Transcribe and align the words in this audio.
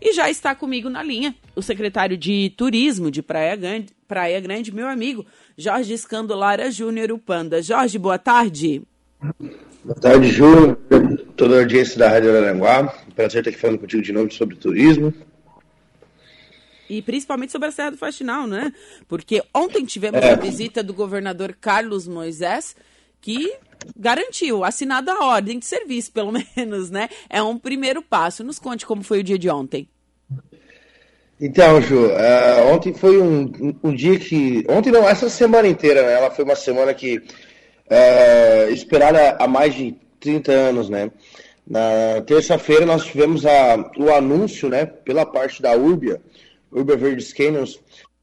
E 0.00 0.12
já 0.14 0.30
está 0.30 0.54
comigo 0.54 0.88
na 0.88 1.02
linha 1.02 1.34
o 1.54 1.60
secretário 1.60 2.16
de 2.16 2.52
Turismo 2.56 3.10
de 3.10 3.22
Praia 3.22 3.54
Grande, 3.54 3.92
Praia 4.08 4.40
Grande 4.40 4.74
meu 4.74 4.88
amigo 4.88 5.26
Jorge 5.58 5.92
Escandolara 5.92 6.70
Júnior, 6.70 7.12
o 7.12 7.18
Panda. 7.18 7.62
Jorge, 7.62 7.98
boa 7.98 8.18
tarde. 8.18 8.82
Boa 9.84 10.00
tarde, 10.00 10.28
Ju, 10.28 10.74
toda 11.36 11.56
a 11.56 11.58
audiência 11.60 11.98
da 11.98 12.08
Rádio 12.08 12.30
Araranguá. 12.30 12.88
Prazer 13.14 13.40
estar 13.40 13.50
aqui 13.50 13.58
falando 13.58 13.78
contigo 13.78 14.02
de 14.02 14.12
novo 14.12 14.32
sobre 14.32 14.56
turismo. 14.56 15.12
E 16.88 17.02
principalmente 17.02 17.52
sobre 17.52 17.68
a 17.68 17.70
Serra 17.70 17.90
do 17.90 17.96
Faxinal, 17.98 18.46
né? 18.46 18.72
Porque 19.06 19.42
ontem 19.54 19.84
tivemos 19.84 20.20
é. 20.22 20.32
a 20.32 20.34
visita 20.34 20.82
do 20.82 20.92
governador 20.92 21.54
Carlos 21.60 22.08
Moisés, 22.08 22.74
que 23.20 23.52
garantiu, 23.96 24.64
assinada 24.64 25.12
a 25.12 25.26
ordem 25.26 25.58
de 25.58 25.66
serviço, 25.66 26.12
pelo 26.12 26.32
menos, 26.56 26.90
né? 26.90 27.08
É 27.28 27.42
um 27.42 27.58
primeiro 27.58 28.02
passo. 28.02 28.44
Nos 28.44 28.58
conte 28.58 28.86
como 28.86 29.02
foi 29.02 29.20
o 29.20 29.24
dia 29.24 29.38
de 29.38 29.48
ontem. 29.48 29.88
Então, 31.40 31.80
Ju, 31.80 32.06
uh, 32.06 32.72
ontem 32.72 32.92
foi 32.92 33.18
um, 33.18 33.74
um, 33.82 33.94
dia 33.94 34.18
que. 34.18 34.64
Ontem 34.68 34.90
não, 34.92 35.08
essa 35.08 35.28
semana 35.30 35.66
inteira, 35.66 36.02
né? 36.02 36.12
Ela 36.12 36.30
foi 36.30 36.44
uma 36.44 36.56
semana 36.56 36.92
que. 36.92 37.18
Uh, 37.18 38.70
esperada 38.72 39.36
há 39.40 39.48
mais 39.48 39.74
de 39.74 39.96
30 40.20 40.52
anos, 40.52 40.88
né? 40.90 41.10
Na 41.70 42.20
terça-feira 42.26 42.84
nós 42.84 43.04
tivemos 43.04 43.46
a, 43.46 43.92
o 43.96 44.10
anúncio, 44.12 44.68
né, 44.68 44.84
pela 44.86 45.24
parte 45.24 45.62
da 45.62 45.72
Urbia, 45.72 46.20
Urbia 46.70 46.96
Verdes 46.96 47.32
Canyons, 47.32 47.80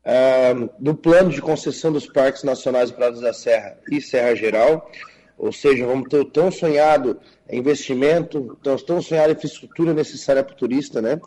uh, 0.08 0.70
do 0.80 0.96
plano 0.96 1.30
de 1.30 1.42
concessão 1.42 1.92
dos 1.92 2.08
parques 2.08 2.44
nacionais 2.44 2.92
Prados 2.92 3.20
da 3.20 3.34
Serra 3.34 3.78
e 3.92 4.02
Serra 4.02 4.34
Geral, 4.34 4.90
ou 5.38 5.52
seja, 5.52 5.86
vamos 5.86 6.08
ter 6.10 6.20
o 6.20 6.26
tão 6.26 6.50
sonhado 6.50 7.20
investimento, 7.52 8.58
tão, 8.64 8.76
tão 8.78 9.02
sonhada 9.02 9.34
infraestrutura 9.34 9.94
necessária 9.94 10.44
para 10.44 10.54
o 10.54 10.58
turista, 10.58 11.02
né? 11.02 11.20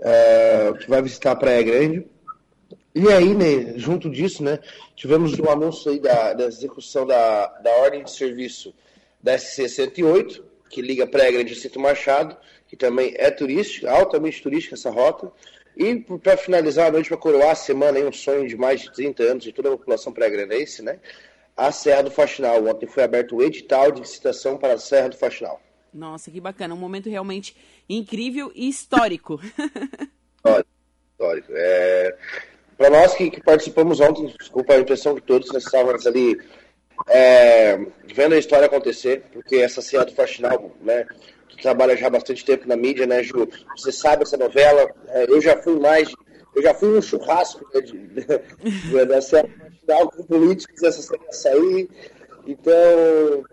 Uh, 0.00 0.74
que 0.78 0.88
vai 0.88 1.00
visitar 1.00 1.32
a 1.32 1.36
Praia 1.36 1.62
Grande. 1.62 2.06
E 2.94 3.08
aí, 3.08 3.34
né, 3.34 3.74
junto 3.76 4.08
disso, 4.08 4.42
né, 4.42 4.60
tivemos 4.94 5.36
o 5.36 5.50
anúncio 5.50 5.90
aí 5.90 5.98
da, 5.98 6.32
da 6.32 6.44
execução 6.44 7.04
da, 7.04 7.46
da 7.58 7.70
ordem 7.78 8.04
de 8.04 8.10
serviço 8.10 8.72
da 9.20 9.34
SC-108, 9.34 10.42
que 10.70 10.80
liga 10.80 11.06
Praia 11.06 11.32
Grande 11.32 11.54
e 11.54 11.56
Cinto 11.56 11.80
Machado, 11.80 12.36
que 12.68 12.76
também 12.76 13.14
é 13.16 13.30
turística, 13.30 13.90
altamente 13.90 14.42
turística 14.42 14.74
essa 14.74 14.90
rota. 14.90 15.32
E 15.76 15.96
para 15.96 16.36
finalizar 16.36 16.88
a 16.88 16.92
noite, 16.92 17.08
para 17.08 17.18
coroar 17.18 17.50
a 17.50 17.54
semana, 17.54 17.98
aí, 17.98 18.04
um 18.04 18.12
sonho 18.12 18.46
de 18.46 18.56
mais 18.56 18.82
de 18.82 18.92
30 18.92 19.22
anos 19.22 19.44
de 19.44 19.52
toda 19.52 19.68
a 19.68 19.72
população 19.72 20.12
praia-grandense, 20.12 20.82
né? 20.82 20.98
a 21.56 21.70
Serra 21.70 22.02
do 22.02 22.10
Faxinal. 22.10 22.64
Ontem 22.66 22.86
foi 22.86 23.02
aberto 23.02 23.36
o 23.36 23.42
edital 23.42 23.90
de 23.90 24.00
licitação 24.00 24.56
para 24.56 24.74
a 24.74 24.78
Serra 24.78 25.10
do 25.10 25.16
Faxinal. 25.16 25.60
Nossa, 25.92 26.30
que 26.30 26.40
bacana. 26.40 26.74
Um 26.74 26.78
momento 26.78 27.08
realmente 27.08 27.56
incrível 27.88 28.50
e 28.54 28.68
histórico. 28.68 29.40
histórico. 31.12 31.52
É... 31.52 32.16
Para 32.76 32.90
nós 32.90 33.14
que, 33.14 33.30
que, 33.30 33.40
participamos 33.40 34.00
ontem, 34.00 34.26
desculpa 34.38 34.74
a 34.74 34.80
impressão 34.80 35.14
que 35.14 35.22
todos 35.22 35.52
nós 35.52 35.64
estávamos 35.64 36.06
ali 36.06 36.36
é... 37.08 37.78
vendo 38.12 38.34
a 38.34 38.38
história 38.38 38.66
acontecer, 38.66 39.22
porque 39.32 39.56
essa 39.56 39.80
Serra 39.80 40.06
do 40.06 40.14
Faxinal, 40.14 40.72
né, 40.80 41.06
trabalha 41.64 41.96
já 41.96 42.08
há 42.08 42.10
bastante 42.10 42.44
tempo 42.44 42.68
na 42.68 42.76
mídia, 42.76 43.06
né, 43.06 43.22
Ju? 43.22 43.48
Você 43.76 43.90
sabe 43.90 44.22
essa 44.22 44.36
novela. 44.36 44.94
É, 45.08 45.24
eu 45.24 45.40
já 45.40 45.56
fui 45.62 45.80
mais, 45.80 46.12
eu 46.54 46.62
já 46.62 46.74
fui 46.74 46.96
um 46.96 47.00
churrasco 47.00 47.66
né, 47.74 47.80
de, 47.80 47.96
de, 48.12 48.20
final 49.80 50.10
com 50.10 50.22
políticos 50.24 50.82
essa 50.82 51.00
semana 51.00 51.32
sair. 51.32 51.88
Então, 52.46 53.44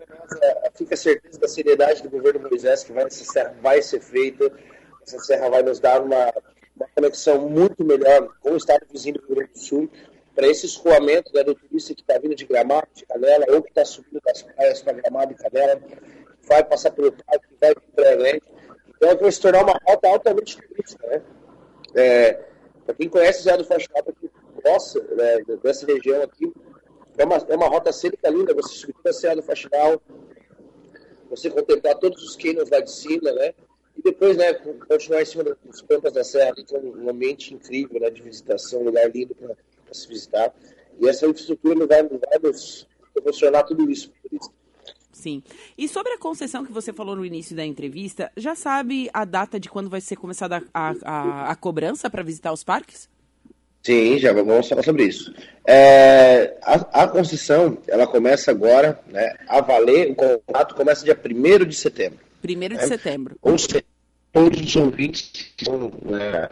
fica 0.74 0.92
a 0.92 0.96
certeza 0.96 1.40
da 1.40 1.48
seriedade 1.48 2.02
do 2.02 2.10
governo 2.10 2.46
Moisés 2.50 2.84
que 2.84 2.92
vai, 2.92 3.04
essa 3.04 3.24
serra 3.24 3.54
vai 3.62 3.80
ser 3.80 4.00
feita. 4.00 4.52
Essa 5.06 5.18
serra 5.18 5.48
vai 5.48 5.62
nos 5.62 5.80
dar 5.80 6.02
uma, 6.02 6.32
uma 6.76 6.86
conexão 6.94 7.48
muito 7.48 7.82
melhor 7.82 8.28
com 8.42 8.50
o 8.50 8.56
estado 8.58 8.86
vizinho 8.92 9.14
do 9.14 9.26
Rio 9.26 9.36
Grande 9.36 9.52
do 9.52 9.58
Sul 9.58 9.90
para 10.34 10.48
esse 10.48 10.66
escoamento 10.66 11.32
né, 11.34 11.42
do 11.44 11.54
turista 11.54 11.94
que 11.94 12.02
está 12.02 12.18
vindo 12.18 12.34
de 12.34 12.46
Gramado, 12.46 12.88
de 12.94 13.04
Canela, 13.06 13.46
ou 13.48 13.62
que 13.62 13.70
está 13.70 13.84
subindo 13.84 14.20
das 14.24 14.42
praias 14.42 14.82
para 14.82 14.94
Gramado 14.94 15.32
e 15.32 15.34
Canela, 15.34 15.80
vai 16.46 16.64
passar 16.64 16.90
pelo 16.90 17.12
parque, 17.12 17.46
vai 17.60 17.74
para 17.74 18.16
Grande. 18.16 18.42
Então, 18.96 19.16
vai 19.16 19.32
se 19.32 19.40
tornar 19.40 19.62
uma 19.62 19.78
rota 19.86 20.08
altamente 20.08 20.56
turística. 20.56 21.06
Né? 21.06 21.22
É, 21.94 22.40
para 22.84 22.94
quem 22.94 23.08
conhece 23.08 23.42
Zé 23.42 23.56
do 23.56 23.64
Faxinal, 23.64 24.04
nossa, 24.64 25.00
né, 25.00 25.38
dessa 25.62 25.86
região 25.86 26.22
aqui. 26.22 26.52
É 27.18 27.24
uma, 27.24 27.36
é 27.36 27.56
uma 27.56 27.68
rota 27.68 27.92
cênica 27.92 28.30
linda, 28.30 28.54
você 28.54 28.74
subir 28.74 28.94
a 29.06 29.12
Serra 29.12 29.36
do 29.36 29.42
Faxinal, 29.42 30.00
você 31.28 31.50
contemplar 31.50 31.94
todos 31.98 32.22
os 32.22 32.36
canyons 32.36 32.70
lá 32.70 32.80
de 32.80 32.90
cima, 32.90 33.32
né? 33.32 33.54
E 33.96 34.02
depois, 34.02 34.36
né, 34.36 34.54
continuar 34.54 35.22
em 35.22 35.24
cima 35.26 35.44
dos 35.44 35.82
pampas 35.82 36.12
da 36.12 36.24
serra, 36.24 36.54
que 36.54 36.74
é 36.74 36.78
um 36.78 37.10
ambiente 37.10 37.52
incrível, 37.52 38.00
né, 38.00 38.10
de 38.10 38.22
visitação, 38.22 38.80
um 38.80 38.84
lugar 38.84 39.10
lindo 39.10 39.34
para 39.34 39.54
se 39.92 40.08
visitar. 40.08 40.54
E 40.98 41.08
essa 41.08 41.26
infraestrutura 41.26 41.86
vai, 41.86 42.02
vai 42.02 42.38
nos 42.42 42.86
proporcionar 43.12 43.64
tudo 43.64 43.90
isso 43.90 44.10
para 44.10 44.18
o 44.18 44.30
turista. 44.30 44.61
Sim. 45.22 45.40
E 45.78 45.86
sobre 45.86 46.12
a 46.14 46.18
concessão 46.18 46.64
que 46.64 46.72
você 46.72 46.92
falou 46.92 47.14
no 47.14 47.24
início 47.24 47.54
da 47.54 47.64
entrevista, 47.64 48.32
já 48.36 48.56
sabe 48.56 49.08
a 49.12 49.24
data 49.24 49.60
de 49.60 49.68
quando 49.68 49.88
vai 49.88 50.00
ser 50.00 50.16
começada 50.16 50.60
a, 50.74 50.94
a, 51.04 51.50
a 51.52 51.54
cobrança 51.54 52.10
para 52.10 52.24
visitar 52.24 52.52
os 52.52 52.64
parques? 52.64 53.08
Sim, 53.84 54.18
já 54.18 54.32
vamos 54.32 54.68
falar 54.68 54.82
sobre 54.82 55.04
isso. 55.04 55.32
É, 55.64 56.56
a, 56.62 57.02
a, 57.04 57.08
concessão, 57.08 57.78
ela 57.86 58.06
começa 58.06 58.50
agora, 58.50 58.98
né, 59.06 59.36
a 59.46 59.60
valer, 59.60 60.10
o 60.10 60.14
contrato 60.16 60.74
começa 60.74 61.04
dia 61.04 61.16
1 61.16 61.64
de 61.64 61.74
setembro. 61.76 62.18
1 62.44 62.46
de 62.46 62.68
né? 62.68 62.86
setembro. 62.86 63.36
Ou 63.40 63.56
seja, 63.56 63.84
todos 64.32 64.60
os 64.60 64.74
ouvintes 64.74 65.52
que 65.56 65.62
estão 65.62 65.92
né, 66.04 66.48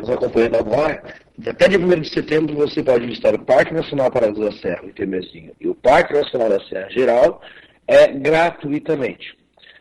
nos 0.00 0.10
acompanhando 0.10 0.56
agora, 0.56 1.02
até 1.44 1.68
dia 1.68 1.78
1 1.78 2.00
de 2.00 2.10
setembro 2.10 2.54
você 2.54 2.82
pode 2.82 3.06
visitar 3.06 3.34
o 3.34 3.44
Parque 3.44 3.74
Nacional 3.74 4.10
Paraíso 4.10 4.40
da 4.40 4.52
Serra, 4.52 4.82
em 4.84 4.92
Temezinho, 4.92 5.52
e 5.60 5.68
o 5.68 5.74
Parque 5.74 6.14
Nacional 6.14 6.48
da 6.48 6.60
Serra 6.66 6.88
Geral, 6.90 7.40
é 7.86 8.08
gratuitamente. 8.08 9.36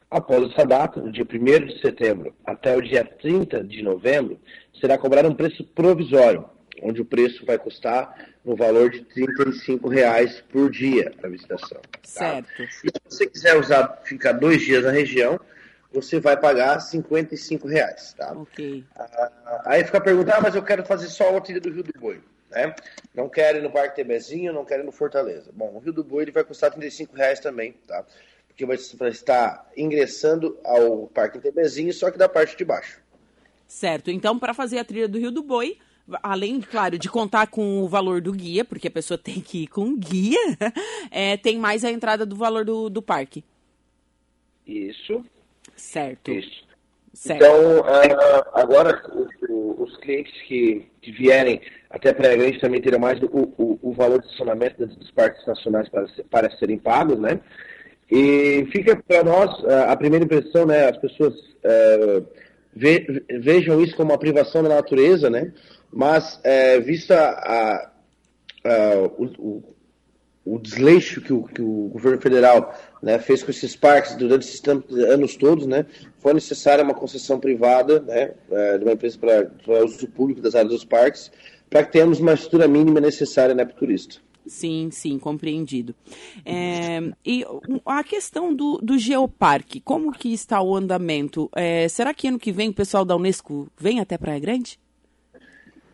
Após 0.10 0.52
essa 0.52 0.66
data, 0.66 1.02
do 1.02 1.12
dia 1.12 1.26
1 1.26 1.66
de 1.66 1.82
setembro 1.82 2.34
até 2.46 2.76
o 2.76 2.82
dia 2.82 3.04
30 3.04 3.64
de 3.64 3.82
novembro, 3.82 4.40
será 4.80 4.98
cobrado 4.98 5.28
um 5.28 5.36
preço 5.36 5.64
provisório, 5.64 6.46
onde 6.82 7.02
o 7.02 7.06
preço 7.06 7.46
vai 7.46 7.58
custar 7.58 8.16
no 8.44 8.56
valor 8.56 8.92
de 8.92 9.00
R$ 9.00 9.26
35,00 9.28 10.44
por 10.50 10.70
dia 10.70 11.12
a 11.24 11.28
visitação. 11.28 11.82
Tá? 11.82 12.00
Certo. 12.04 12.62
E 12.62 12.68
se 12.72 12.92
você 13.10 13.28
quiser 13.28 13.58
usar, 13.58 14.02
ficar 14.04 14.34
dois 14.34 14.62
dias 14.62 14.84
na 14.84 14.92
região, 14.92 15.40
você 15.92 16.20
vai 16.20 16.38
pagar 16.38 16.76
R$ 16.76 16.80
55,00. 16.80 18.16
Tá? 18.16 18.34
Ok. 18.34 18.84
Ah, 18.96 19.62
aí 19.66 19.84
fica 19.84 19.98
a 19.98 20.02
pergunta, 20.02 20.36
ah, 20.36 20.42
mas 20.42 20.56
eu 20.56 20.62
quero 20.62 20.86
fazer 20.86 21.08
só 21.08 21.36
a 21.36 21.42
trilha 21.42 21.60
do 21.60 21.72
Rio 21.72 21.84
do 21.84 22.00
Boi. 22.00 22.22
Né? 22.56 22.74
Não 23.14 23.28
quero 23.28 23.58
ir 23.58 23.62
no 23.62 23.70
Parque 23.70 23.98
Temezinho, 23.98 24.54
não 24.54 24.64
quero 24.64 24.82
ir 24.82 24.86
no 24.86 24.92
Fortaleza. 24.92 25.52
Bom, 25.54 25.74
o 25.76 25.80
Rio 25.80 25.92
do 25.92 26.04
Boi 26.04 26.24
ele 26.24 26.32
vai 26.32 26.44
custar 26.44 26.72
R$ 26.72 26.80
35,00 26.88 27.40
também, 27.40 27.74
tá? 27.86 28.06
Porque 28.48 28.66
você 28.66 28.96
vai 28.96 29.10
estar 29.10 29.70
ingressando 29.76 30.58
ao 30.64 31.08
Parque 31.08 31.40
Temezinho, 31.40 31.94
só 31.94 32.10
que 32.10 32.18
da 32.18 32.30
parte 32.30 32.56
de 32.56 32.64
baixo. 32.64 33.02
Certo. 33.68 34.10
Então, 34.10 34.40
para 34.40 34.54
fazer 34.54 34.80
a 34.80 34.86
trilha 34.86 35.10
do 35.10 35.20
Rio 35.20 35.32
do 35.32 35.44
Boi, 35.44 35.78
além, 36.24 36.62
claro, 36.62 36.98
de 36.98 37.10
contar 37.10 37.48
com 37.48 37.82
o 37.82 37.90
valor 37.90 38.22
do 38.22 38.32
guia, 38.32 38.64
porque 38.64 38.88
a 38.88 38.92
pessoa 38.92 39.18
tem 39.18 39.42
que 39.42 39.64
ir 39.64 39.68
com 39.68 39.98
guia, 39.98 40.40
é, 41.12 41.36
tem 41.36 41.60
mais 41.60 41.84
a 41.84 41.92
entrada 41.92 42.26
do 42.26 42.38
valor 42.38 42.64
do, 42.64 42.90
do 42.90 43.02
parque. 43.02 43.44
Isso. 44.66 45.26
Certo. 45.76 46.32
Isso. 46.32 46.64
Certo. 47.14 47.44
Então, 47.44 47.80
uh, 47.80 48.50
agora 48.54 49.02
os, 49.86 49.98
clientes 49.98 50.34
que, 50.48 50.86
que, 51.02 51.12
vierem 51.12 51.62
até 51.90 52.14
Praia 52.14 52.38
Grande 52.38 52.60
também 52.60 52.82
terão 52.82 53.00
mais 53.00 53.22
o, 53.22 53.28
o, 53.58 53.80
o 53.82 53.94
valor 53.94 54.20
de 54.20 54.26
estacionamento 54.26 54.86
dos 54.86 55.12
parques 55.12 55.46
nacionais 55.46 55.88
para, 55.90 56.08
para 56.30 56.58
serem 56.58 56.78
pagos, 56.78 57.20
né? 57.20 57.40
E 58.12 58.68
fica 58.72 58.96
para 58.96 59.24
nós 59.24 59.52
uh, 59.64 59.90
a 59.90 59.96
primeira 59.96 60.26
impressão, 60.26 60.66
né? 60.66 60.90
As 60.90 60.98
pessoas 60.98 61.34
uh, 61.34 62.26
ve, 62.76 63.24
vejam 63.40 63.82
isso 63.82 63.96
como 63.96 64.12
uma 64.12 64.20
privação 64.20 64.62
da 64.62 64.70
natureza, 64.70 65.30
né? 65.30 65.52
Mas, 65.92 66.40
é, 66.44 66.80
vista 66.80 67.16
a, 67.16 67.92
a, 68.66 68.96
o, 69.18 69.75
o, 70.46 70.60
desleixo 70.60 71.22
que 71.22 71.34
o, 71.34 71.44
que 71.44 71.62
o 71.62 71.90
governo 71.92 72.22
federal 72.22 72.74
né, 73.02 73.18
fez 73.18 73.44
com 73.44 73.52
esses 73.52 73.76
parques 73.76 74.16
durante 74.16 74.48
esses 74.48 74.62
anos 75.10 75.36
todos, 75.36 75.66
né, 75.66 75.86
foi 76.20 76.34
necessária 76.34 76.84
uma 76.84 76.94
concessão 76.94 77.40
privada 77.40 78.00
né, 78.02 78.32
é, 78.52 78.78
de 78.78 78.84
uma 78.84 78.94
empresa 78.94 79.18
para 79.18 79.50
o 79.68 79.86
uso 79.86 80.08
público 80.08 80.42
das 80.42 80.56
áreas 80.56 80.72
dos 80.72 80.86
parques, 80.86 81.32
para 81.70 81.84
que 81.84 81.92
tenhamos 81.92 82.20
uma 82.20 82.34
estrutura 82.34 82.68
mínima 82.68 83.00
necessária 83.00 83.56
né, 83.56 83.66
para 83.66 83.76
o 83.76 83.78
turista. 83.78 84.18
Sim, 84.48 84.90
sim, 84.92 85.18
compreendido. 85.18 85.96
É, 86.46 87.02
e 87.26 87.44
a 87.84 88.04
questão 88.04 88.54
do, 88.54 88.78
do 88.78 88.98
geoparque, 88.98 89.82
como 89.82 90.12
que 90.12 90.32
está 90.32 90.62
o 90.62 90.76
andamento? 90.76 91.50
É, 91.56 91.88
será 91.88 92.14
que 92.14 92.28
ano 92.28 92.38
que 92.38 92.52
vem 92.52 92.70
o 92.70 92.74
pessoal 92.74 93.04
da 93.04 93.16
Unesco 93.16 93.68
vem 93.76 94.00
até 94.00 94.18
Praia 94.18 94.40
Grande? 94.40 94.80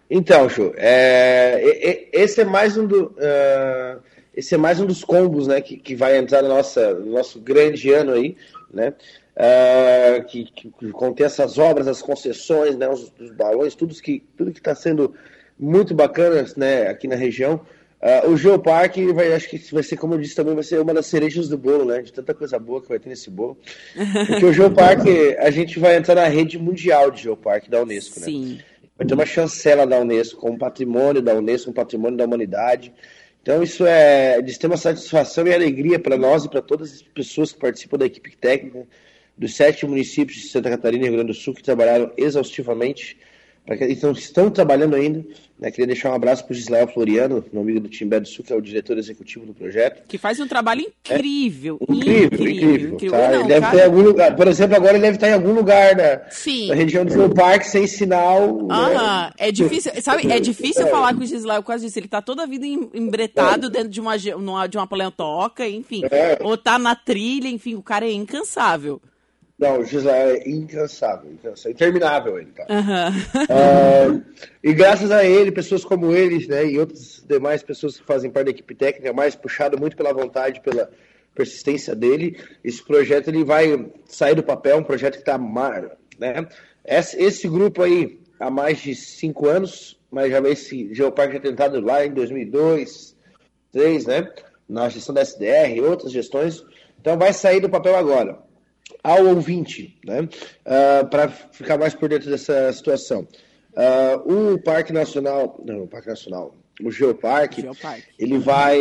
Então, 0.10 0.50
Chu, 0.50 0.74
é, 0.76 2.10
esse 2.12 2.42
é 2.42 2.44
mais 2.44 2.76
um 2.76 2.86
do, 2.86 3.06
uh, 3.06 4.02
esse 4.36 4.56
é 4.56 4.58
mais 4.58 4.80
um 4.80 4.86
dos 4.86 5.04
combos, 5.04 5.48
né, 5.48 5.60
que, 5.62 5.78
que 5.78 5.96
vai 5.96 6.18
entrar 6.18 6.42
no, 6.42 6.50
nossa, 6.50 6.94
no 6.94 7.12
nosso 7.12 7.40
grande 7.40 7.92
ano 7.92 8.14
aí, 8.14 8.36
né? 8.74 8.94
Uh, 9.34 10.26
que, 10.26 10.46
que, 10.52 10.92
contém 10.92 11.26
essas 11.26 11.58
obras, 11.58 11.88
as 11.88 12.02
concessões, 12.02 12.78
né, 12.78 12.88
os, 12.90 13.12
os 13.20 13.32
balões, 13.32 13.76
tudo 13.76 13.96
que 13.96 14.24
tudo 14.38 14.52
que 14.52 14.60
está 14.60 14.76
sendo 14.76 15.14
muito 15.58 15.94
bacana 15.96 16.46
né, 16.58 16.88
aqui 16.88 17.08
na 17.08 17.16
região. 17.16 17.62
Uh, 18.02 18.32
o 18.32 18.38
Geoparque 18.38 19.14
vai, 19.14 19.32
acho 19.32 19.48
que 19.48 19.58
vai 19.72 19.84
ser, 19.84 19.96
como 19.96 20.16
eu 20.16 20.18
disse 20.18 20.36
também, 20.36 20.56
vai 20.56 20.64
ser 20.64 20.82
uma 20.82 20.94
das 20.94 21.06
cerejas 21.06 21.48
do 21.48 21.58
bolo, 21.58 21.86
né? 21.86 22.02
De 22.02 22.12
tanta 22.12 22.34
coisa 22.34 22.58
boa 22.58 22.82
que 22.82 22.90
vai 22.90 22.98
ter 22.98 23.10
nesse 23.10 23.30
bolo. 23.30 23.58
Porque 24.28 24.46
o 24.46 24.52
Geoparque, 24.52 25.36
a 25.38 25.52
gente 25.52 25.80
vai 25.80 25.96
entrar 25.96 26.16
na 26.16 26.28
rede 26.28 26.58
mundial 26.58 27.12
de 27.12 27.22
Geoparque 27.22 27.70
da 27.70 27.82
Unesco, 27.82 28.20
né? 28.20 28.26
Sim. 28.26 28.60
Vai 28.98 29.06
ter 29.06 29.14
uma 29.14 29.26
chancela 29.26 29.86
da 29.86 30.00
Unesco, 30.00 30.42
com 30.42 30.58
patrimônio 30.58 31.22
da 31.22 31.36
Unesco, 31.36 31.70
um 31.70 31.74
patrimônio 31.74 32.18
da 32.18 32.26
humanidade. 32.26 32.92
Então 33.42 33.64
isso 33.64 33.86
é 33.86 34.42
de 34.42 34.52
extrema 34.52 34.78
satisfação 34.78 35.48
e 35.48 35.54
alegria 35.54 35.98
para 35.98 36.18
nós 36.18 36.46
e 36.46 36.50
para 36.50 36.62
todas 36.62 36.94
as 36.94 37.02
pessoas 37.02 37.52
que 37.52 37.60
participam 37.60 37.98
da 37.98 38.06
equipe 38.06 38.36
técnica 38.38 38.88
dos 39.38 39.56
sete 39.56 39.86
municípios 39.86 40.40
de 40.40 40.48
Santa 40.50 40.70
Catarina 40.70 41.06
e 41.06 41.08
Rio 41.08 41.18
Grande 41.18 41.32
do 41.32 41.38
Sul 41.38 41.56
que 41.56 41.64
trabalharam 41.64 42.12
exaustivamente 42.16 43.18
então, 43.68 44.12
estão 44.12 44.50
trabalhando 44.50 44.96
ainda. 44.96 45.24
Né? 45.62 45.70
Queria 45.70 45.86
deixar 45.86 46.10
um 46.10 46.16
abraço 46.16 46.44
para 46.44 46.54
o 46.54 46.56
Gislael 46.56 46.88
Floriano, 46.88 47.46
meu 47.54 47.62
amigo 47.62 47.80
do 47.80 47.88
Timbé 47.88 48.20
do 48.20 48.28
Sul, 48.28 48.44
que 48.44 48.52
é 48.52 48.56
o 48.56 48.62
diretor 48.62 48.98
executivo 48.98 49.46
do 49.46 49.54
projeto. 49.54 50.08
Que 50.08 50.18
faz 50.18 50.40
um 50.40 50.48
trabalho 50.48 50.82
incrível. 50.82 51.78
É, 51.80 51.94
incrível, 51.94 52.26
incrível. 52.26 52.94
incrível. 52.96 53.12
Tá? 53.12 53.28
Não, 53.28 53.40
ele 53.42 53.48
deve 53.48 53.62
cara... 53.62 53.76
estar 53.76 53.78
em 53.78 53.86
algum 53.86 54.02
lugar. 54.02 54.36
Por 54.36 54.48
exemplo, 54.48 54.76
agora 54.76 54.94
ele 54.94 55.04
deve 55.04 55.18
estar 55.18 55.30
em 55.30 55.34
algum 55.34 55.54
lugar 55.54 55.96
na, 55.96 56.32
Sim. 56.32 56.70
na 56.70 56.74
região 56.74 57.06
do 57.06 57.14
seu 57.14 57.30
parque, 57.30 57.68
sem 57.68 57.86
sinal. 57.86 58.68
Aham, 58.72 59.26
né? 59.28 59.34
é 59.38 59.52
difícil. 59.52 59.92
Sabe, 60.02 60.32
é 60.32 60.40
difícil 60.40 60.82
é. 60.88 60.90
falar 60.90 61.14
com 61.14 61.22
o 61.22 61.26
Gislael 61.26 61.62
por 61.62 61.68
causa 61.68 61.86
disso. 61.86 62.00
Ele 62.00 62.08
está 62.08 62.24
toda 62.24 62.42
a 62.42 62.48
vida 62.48 62.66
embretado 62.66 63.68
é. 63.68 63.70
dentro 63.70 63.90
de 63.90 64.02
uma, 64.02 64.18
de 64.18 64.78
uma 64.78 64.88
paleontoca, 64.88 65.68
enfim. 65.70 66.02
É. 66.10 66.40
Ou 66.42 66.58
tá 66.58 66.80
na 66.80 66.96
trilha, 66.96 67.48
enfim, 67.48 67.76
o 67.76 67.84
cara 67.84 68.08
é 68.08 68.12
incansável. 68.12 69.00
Não, 69.62 69.80
o 69.80 69.86
Gisele 69.86 70.40
é 70.40 70.50
incansável, 70.50 71.32
incansável, 71.32 71.72
interminável 71.72 72.40
ele, 72.40 72.52
tá? 72.52 72.66
Uhum. 72.68 74.18
uh, 74.18 74.24
e 74.64 74.74
graças 74.74 75.12
a 75.12 75.24
ele, 75.24 75.52
pessoas 75.52 75.86
como 75.86 76.12
ele, 76.12 76.48
né, 76.48 76.66
e 76.66 76.80
outras 76.80 77.24
demais 77.30 77.62
pessoas 77.62 78.00
que 78.00 78.04
fazem 78.04 78.32
parte 78.32 78.46
da 78.46 78.52
equipe 78.52 78.74
técnica, 78.74 79.14
mais 79.14 79.36
puxado 79.36 79.80
muito 79.80 79.96
pela 79.96 80.12
vontade, 80.12 80.62
pela 80.62 80.90
persistência 81.36 81.96
dele, 81.96 82.44
esse 82.64 82.84
projeto 82.84 83.28
ele 83.28 83.44
vai 83.44 83.88
sair 84.06 84.34
do 84.34 84.42
papel, 84.42 84.80
um 84.80 84.84
projeto 84.84 85.14
que 85.14 85.20
está, 85.20 85.38
né? 85.38 86.48
Esse, 86.84 87.22
esse, 87.22 87.48
grupo 87.48 87.84
aí, 87.84 88.20
há 88.40 88.50
mais 88.50 88.80
de 88.80 88.96
cinco 88.96 89.48
anos, 89.48 89.96
mas 90.10 90.32
já 90.32 90.40
esse 90.50 90.92
Geoparque 90.92 91.36
já 91.36 91.40
tentado 91.40 91.80
lá 91.80 92.04
em 92.04 92.12
2002, 92.12 93.16
2003, 93.72 94.06
né? 94.08 94.34
Na 94.68 94.90
gestão 94.90 95.14
da 95.14 95.22
SDR, 95.22 95.84
outras 95.84 96.12
gestões, 96.12 96.66
então 97.00 97.16
vai 97.16 97.32
sair 97.32 97.60
do 97.60 97.70
papel 97.70 97.96
agora 97.96 98.50
ao 99.04 99.26
ouvinte, 99.26 99.98
né, 100.06 100.22
uh, 100.22 100.30
ah, 100.66 101.04
para 101.06 101.30
ficar 101.30 101.78
mais 101.78 101.94
por 101.94 102.10
dentro 102.10 102.30
dessa 102.30 102.72
situação. 102.74 103.28
Uh, 103.74 104.54
o 104.54 104.62
Parque 104.62 104.92
Nacional, 104.92 105.62
não, 105.66 105.84
o 105.84 105.88
Parque 105.88 106.10
Nacional, 106.10 106.56
o 106.82 106.92
Geoparque, 106.92 107.62
Geoparque, 107.62 108.04
ele 108.20 108.38
vai, 108.38 108.78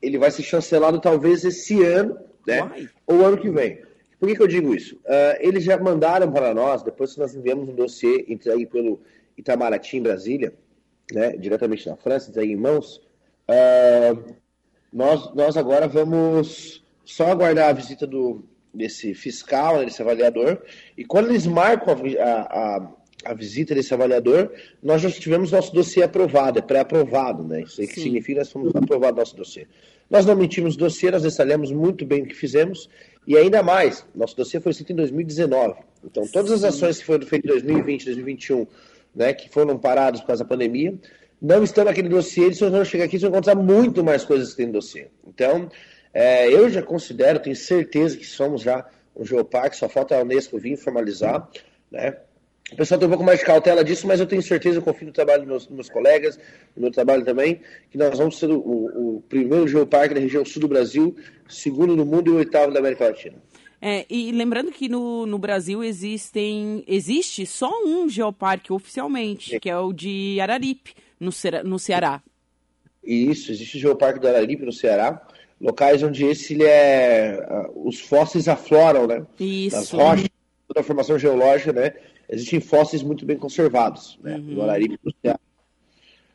ele 0.00 0.18
vai 0.18 0.30
ser 0.30 0.42
chancelado 0.42 1.00
talvez 1.00 1.44
esse 1.44 1.82
ano, 1.82 2.18
né, 2.46 2.88
ou 3.06 3.24
ano 3.24 3.38
que 3.38 3.50
vem. 3.50 3.82
Por 4.18 4.28
que, 4.28 4.34
que 4.34 4.42
eu 4.42 4.48
digo 4.48 4.74
isso? 4.74 4.96
Uh, 4.96 5.38
eles 5.40 5.64
já 5.64 5.78
mandaram 5.78 6.30
para 6.30 6.52
nós, 6.54 6.82
depois 6.82 7.14
que 7.14 7.20
nós 7.20 7.34
enviamos 7.34 7.68
um 7.68 7.74
dossiê 7.74 8.24
entregue 8.28 8.66
pelo 8.66 9.00
Itamaraty 9.36 9.96
em 9.96 10.02
Brasília, 10.02 10.52
né, 11.12 11.36
diretamente 11.36 11.88
na 11.88 11.96
França, 11.96 12.30
entregue 12.30 12.52
em 12.52 12.56
mãos, 12.56 13.00
nós, 14.92 15.34
nós 15.34 15.56
agora 15.56 15.88
vamos 15.88 16.84
só 17.04 17.30
aguardar 17.30 17.70
a 17.70 17.72
visita 17.72 18.06
do, 18.06 18.44
desse 18.72 19.14
fiscal, 19.14 19.78
né, 19.78 19.84
desse 19.84 20.02
avaliador, 20.02 20.58
e 20.96 21.04
quando 21.04 21.30
eles 21.30 21.46
marcam 21.46 21.96
a, 22.20 22.24
a, 22.24 22.90
a 23.24 23.34
visita 23.34 23.74
desse 23.74 23.92
avaliador, 23.92 24.50
nós 24.82 25.02
já 25.02 25.10
tivemos 25.10 25.50
nosso 25.50 25.72
dossiê 25.74 26.02
aprovado, 26.02 26.58
é 26.58 26.62
pré-aprovado, 26.62 27.42
né? 27.42 27.62
Isso 27.62 27.80
aí 27.80 27.86
que 27.86 28.00
significa 28.00 28.34
que 28.34 28.38
nós 28.38 28.52
fomos 28.52 28.74
aprovados 28.74 29.18
nosso 29.18 29.36
dossiê. 29.36 29.66
Nós 30.10 30.24
não 30.24 30.34
mentimos 30.34 30.76
dossiê, 30.76 31.10
nós 31.10 31.22
detalhamos 31.22 31.70
muito 31.72 32.06
bem 32.06 32.22
o 32.22 32.26
que 32.26 32.34
fizemos, 32.34 32.88
e 33.26 33.36
ainda 33.36 33.62
mais, 33.62 34.06
nosso 34.14 34.36
dossiê 34.36 34.60
foi 34.60 34.72
escrito 34.72 34.92
em 34.92 34.96
2019. 34.96 35.80
Então, 36.04 36.26
todas 36.28 36.52
as 36.52 36.64
ações 36.64 36.98
que 36.98 37.04
foram 37.04 37.26
feitas 37.26 37.50
em 37.50 37.66
2020, 37.66 38.04
2021, 38.06 38.66
né, 39.14 39.32
que 39.34 39.50
foram 39.50 39.76
paradas 39.76 40.20
por 40.20 40.28
causa 40.28 40.44
da 40.44 40.48
pandemia, 40.48 40.94
não 41.40 41.62
estão 41.62 41.84
naquele 41.84 42.08
dossiê, 42.08 42.46
eles 42.46 42.58
vão 42.58 42.84
chegar 42.84 43.04
aqui 43.04 43.16
e 43.16 43.18
vão 43.18 43.30
encontrar 43.30 43.54
muito 43.54 44.02
mais 44.02 44.24
coisas 44.24 44.50
que 44.50 44.56
tem 44.56 44.66
no 44.66 44.72
dossiê. 44.72 45.08
Então, 45.26 45.68
é, 46.12 46.52
eu 46.52 46.68
já 46.70 46.82
considero, 46.82 47.38
tenho 47.38 47.56
certeza 47.56 48.16
que 48.16 48.26
somos 48.26 48.62
já 48.62 48.86
um 49.16 49.24
geoparque, 49.24 49.76
só 49.76 49.88
falta 49.88 50.16
a 50.16 50.22
Unesco 50.22 50.58
vir 50.58 50.76
formalizar, 50.76 51.48
né? 51.90 52.16
O 52.70 52.76
pessoal 52.76 52.98
tem 52.98 53.06
um 53.06 53.10
pouco 53.10 53.24
mais 53.24 53.38
de 53.38 53.46
cautela 53.46 53.82
disso, 53.82 54.06
mas 54.06 54.20
eu 54.20 54.26
tenho 54.26 54.42
certeza, 54.42 54.76
eu 54.78 54.82
confio 54.82 55.06
no 55.06 55.12
trabalho 55.12 55.40
dos 55.40 55.48
meus, 55.48 55.66
dos 55.66 55.74
meus 55.74 55.88
colegas, 55.88 56.38
no 56.76 56.82
meu 56.82 56.92
trabalho 56.92 57.24
também, 57.24 57.60
que 57.90 57.96
nós 57.96 58.18
vamos 58.18 58.38
ser 58.38 58.50
o, 58.50 58.58
o, 58.58 59.24
primeiro 59.26 59.66
geoparque 59.66 60.14
da 60.14 60.20
região 60.20 60.44
sul 60.44 60.60
do 60.60 60.68
Brasil, 60.68 61.16
segundo 61.48 61.96
no 61.96 62.04
mundo 62.04 62.30
e 62.30 62.34
oitavo 62.34 62.70
da 62.70 62.78
América 62.78 63.06
Latina. 63.06 63.36
É, 63.80 64.04
e 64.10 64.30
lembrando 64.32 64.70
que 64.70 64.86
no, 64.86 65.24
no 65.24 65.38
Brasil 65.38 65.82
existem, 65.82 66.84
existe 66.86 67.46
só 67.46 67.72
um 67.86 68.06
geoparque 68.06 68.70
oficialmente, 68.70 69.52
Sim. 69.52 69.60
que 69.60 69.70
é 69.70 69.78
o 69.78 69.92
de 69.92 70.38
Araripe, 70.38 70.94
no, 71.18 71.30
no 71.64 71.78
Ceará. 71.78 72.22
Isso, 73.02 73.50
existe 73.50 73.78
o 73.78 73.80
geoparque 73.80 74.20
do 74.20 74.28
Araripe 74.28 74.66
no 74.66 74.72
Ceará 74.72 75.26
locais 75.60 76.02
onde 76.02 76.24
esse 76.24 76.54
ele 76.54 76.64
é 76.64 77.66
os 77.74 78.00
fósseis 78.00 78.48
afloram, 78.48 79.06
né? 79.06 79.26
Isso. 79.38 79.76
Nas 79.76 79.90
rochas, 79.90 80.28
toda 80.66 80.80
a 80.80 80.84
formação 80.84 81.18
geológica, 81.18 81.72
né? 81.72 81.94
Existem 82.28 82.60
fósseis 82.60 83.02
muito 83.02 83.24
bem 83.24 83.36
conservados, 83.36 84.18
né? 84.22 84.36
Uhum. 84.36 84.54
No 84.54 84.62
Araripe 84.62 84.98
do 85.02 85.12
Ceará. 85.22 85.40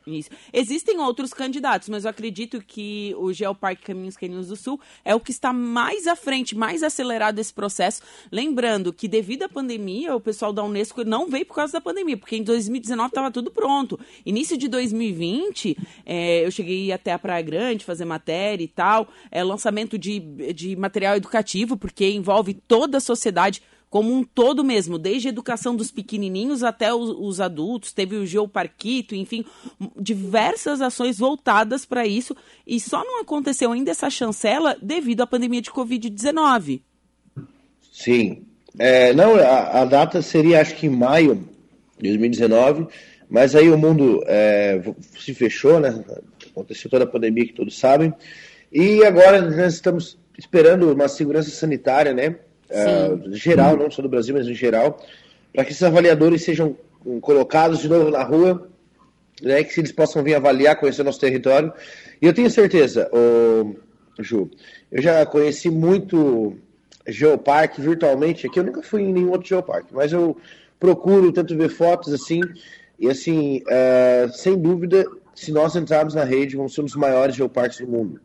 Isso. 0.06 0.28
Existem 0.52 0.98
outros 0.98 1.32
candidatos, 1.32 1.88
mas 1.88 2.04
eu 2.04 2.10
acredito 2.10 2.60
que 2.60 3.14
o 3.16 3.32
Geoparque 3.32 3.84
Caminhos 3.84 4.16
Caninos 4.16 4.48
do 4.48 4.56
Sul 4.56 4.78
é 5.02 5.14
o 5.14 5.20
que 5.20 5.30
está 5.30 5.50
mais 5.50 6.06
à 6.06 6.14
frente, 6.14 6.54
mais 6.54 6.82
acelerado 6.82 7.38
esse 7.38 7.52
processo. 7.52 8.02
Lembrando 8.30 8.92
que, 8.92 9.08
devido 9.08 9.44
à 9.44 9.48
pandemia, 9.48 10.14
o 10.14 10.20
pessoal 10.20 10.52
da 10.52 10.62
Unesco 10.62 11.04
não 11.04 11.26
veio 11.26 11.46
por 11.46 11.54
causa 11.54 11.74
da 11.74 11.80
pandemia, 11.80 12.18
porque 12.18 12.36
em 12.36 12.42
2019 12.42 13.08
estava 13.08 13.30
tudo 13.30 13.50
pronto. 13.50 13.98
Início 14.26 14.58
de 14.58 14.68
2020, 14.68 15.76
é, 16.04 16.44
eu 16.44 16.50
cheguei 16.50 16.92
até 16.92 17.12
a 17.12 17.18
Praia 17.18 17.42
Grande 17.42 17.84
fazer 17.84 18.04
matéria 18.04 18.62
e 18.62 18.68
tal, 18.68 19.08
é, 19.30 19.42
lançamento 19.42 19.96
de, 19.96 20.20
de 20.52 20.76
material 20.76 21.16
educativo, 21.16 21.78
porque 21.78 22.10
envolve 22.10 22.52
toda 22.52 22.98
a 22.98 23.00
sociedade 23.00 23.62
como 23.94 24.12
um 24.12 24.24
todo 24.24 24.64
mesmo, 24.64 24.98
desde 24.98 25.28
a 25.28 25.30
educação 25.30 25.76
dos 25.76 25.92
pequenininhos 25.92 26.64
até 26.64 26.92
os, 26.92 27.10
os 27.16 27.40
adultos, 27.40 27.92
teve 27.92 28.16
o 28.16 28.26
Geoparquito, 28.26 29.14
enfim, 29.14 29.44
diversas 29.96 30.80
ações 30.80 31.16
voltadas 31.16 31.84
para 31.84 32.04
isso, 32.04 32.36
e 32.66 32.80
só 32.80 33.04
não 33.04 33.20
aconteceu 33.20 33.70
ainda 33.70 33.92
essa 33.92 34.10
chancela 34.10 34.76
devido 34.82 35.20
à 35.20 35.28
pandemia 35.28 35.62
de 35.62 35.70
Covid-19. 35.70 36.82
Sim. 37.92 38.42
É, 38.80 39.12
não, 39.12 39.36
a, 39.36 39.82
a, 39.82 39.84
data 39.84 40.20
seria 40.20 40.60
acho 40.60 40.74
que 40.74 40.88
em 40.88 40.90
maio 40.90 41.48
de 41.96 42.08
2019, 42.08 42.88
mas 43.30 43.54
aí 43.54 43.70
o 43.70 43.78
mundo 43.78 44.24
é, 44.26 44.82
se 45.16 45.32
fechou, 45.32 45.78
né? 45.78 46.04
Aconteceu 46.50 46.90
toda 46.90 47.04
a 47.04 47.06
pandemia 47.06 47.46
que 47.46 47.52
todos 47.52 47.78
sabem. 47.78 48.12
E 48.72 49.04
agora 49.04 49.40
nós 49.40 49.72
estamos 49.72 50.18
esperando 50.36 50.92
uma 50.92 51.06
segurança 51.06 51.50
sanitária, 51.50 52.12
né? 52.12 52.34
Uh, 52.70 53.34
geral, 53.34 53.76
não 53.76 53.90
só 53.90 54.02
do 54.02 54.08
Brasil, 54.08 54.34
mas 54.34 54.46
em 54.46 54.54
geral, 54.54 55.00
para 55.52 55.64
que 55.64 55.72
esses 55.72 55.82
avaliadores 55.82 56.42
sejam 56.42 56.76
colocados 57.20 57.80
de 57.80 57.88
novo 57.88 58.10
na 58.10 58.22
rua, 58.22 58.68
né, 59.42 59.62
que 59.62 59.78
eles 59.80 59.92
possam 59.92 60.22
vir 60.22 60.34
avaliar, 60.34 60.78
conhecer 60.78 61.02
nosso 61.02 61.20
território. 61.20 61.72
E 62.20 62.26
eu 62.26 62.32
tenho 62.32 62.50
certeza, 62.50 63.10
ô, 63.12 63.74
Ju, 64.22 64.50
eu 64.90 65.02
já 65.02 65.24
conheci 65.26 65.70
muito 65.70 66.56
geoparque 67.06 67.80
virtualmente, 67.80 68.46
aqui 68.46 68.58
eu 68.58 68.64
nunca 68.64 68.82
fui 68.82 69.02
em 69.02 69.12
nenhum 69.12 69.30
outro 69.30 69.48
geoparque, 69.48 69.92
mas 69.92 70.12
eu 70.12 70.36
procuro 70.80 71.32
tanto 71.32 71.56
ver 71.56 71.68
fotos 71.68 72.12
assim, 72.12 72.40
e 72.98 73.08
assim, 73.08 73.62
uh, 73.62 74.32
sem 74.32 74.56
dúvida, 74.56 75.04
se 75.34 75.52
nós 75.52 75.74
entrarmos 75.74 76.14
na 76.14 76.24
rede, 76.24 76.56
vamos 76.56 76.74
ser 76.74 76.82
um 76.82 76.84
dos 76.84 76.94
maiores 76.94 77.34
geoparques 77.34 77.80
do 77.80 77.88
mundo. 77.88 78.20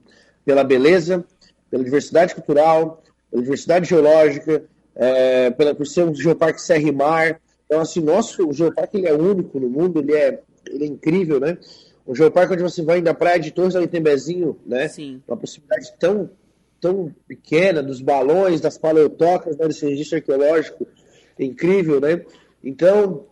Pela 0.46 0.64
beleza, 0.64 1.26
pela 1.70 1.84
diversidade 1.84 2.36
cultural, 2.36 3.04
pela 3.30 3.44
diversidade 3.44 3.88
geológica, 3.88 4.64
é, 4.96 5.50
pela, 5.52 5.74
por 5.76 5.86
ser 5.86 6.04
um 6.04 6.14
geoparque 6.14 6.62
serra 6.62 6.88
e 6.88 6.92
mar. 6.92 7.42
Então, 7.66 7.80
assim, 7.80 8.02
nosso 8.02 8.48
o 8.48 8.54
geoparque 8.54 8.98
ele 8.98 9.08
é 9.08 9.14
único 9.14 9.60
no 9.60 9.70
mundo, 9.70 10.00
ele 10.00 10.14
é, 10.14 10.42
ele 10.68 10.86
é 10.86 10.88
incrível, 10.88 11.40
né? 11.40 11.58
Um 12.08 12.16
geoparque 12.16 12.54
onde 12.54 12.64
você 12.64 12.82
vai 12.82 13.02
da 13.02 13.14
praia 13.14 13.40
de 13.40 13.52
Torres 13.52 13.76
ao 13.76 13.84
Itembezinho, 13.84 14.58
né? 14.66 14.88
Sim. 14.88 15.22
Uma 15.28 15.38
possibilidade 15.38 15.94
tão, 16.00 16.30
tão 16.82 17.14
pequena, 17.28 17.84
dos 17.84 18.02
balões, 18.02 18.60
das 18.60 18.78
paleotocas, 18.78 19.56
né, 19.58 19.68
desse 19.68 19.86
registro 19.86 20.18
arqueológico 20.18 20.88
incrível, 21.38 22.02
né? 22.02 22.22
Então, 22.64 23.26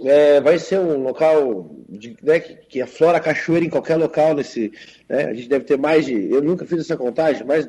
é, 0.00 0.40
vai 0.40 0.58
ser 0.58 0.78
um 0.78 1.02
local 1.02 1.74
de, 1.88 2.16
né, 2.22 2.40
que, 2.40 2.54
que 2.54 2.80
aflora 2.80 3.18
a 3.18 3.20
cachoeira 3.20 3.64
em 3.64 3.70
qualquer 3.70 3.96
local 3.96 4.34
nesse. 4.34 4.72
Né? 5.08 5.24
A 5.24 5.34
gente 5.34 5.48
deve 5.48 5.64
ter 5.64 5.78
mais 5.78 6.06
de. 6.06 6.30
Eu 6.30 6.42
nunca 6.42 6.64
fiz 6.66 6.80
essa 6.80 6.96
contagem, 6.96 7.44
mas 7.46 7.68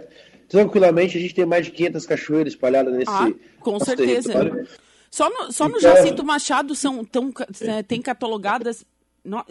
tranquilamente 0.53 1.17
a 1.17 1.19
gente 1.19 1.33
tem 1.33 1.47
mais 1.47 1.65
de 1.65 1.71
500 1.71 2.05
cachoeiras 2.05 2.53
espalhadas 2.53 2.93
nesse 2.93 3.09
ah, 3.09 3.33
com 3.59 3.79
certeza. 3.79 4.31
Território. 4.31 4.67
Só 5.09 5.27
no, 5.27 5.51
só 5.51 5.67
no 5.67 5.77
então, 5.77 5.81
Jacinto 5.81 6.23
Machado 6.23 6.75
são 6.75 7.03
tão, 7.03 7.33
é, 7.61 7.81
tem 7.81 7.99
catalogadas. 7.99 8.85